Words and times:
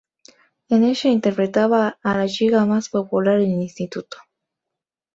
En 0.69 0.83
ella 0.83 1.11
interpretaba 1.11 1.99
a 2.01 2.17
la 2.17 2.27
chica 2.27 2.65
más 2.65 2.89
popular 2.89 3.37
del 3.37 3.49
instituto. 3.49 4.17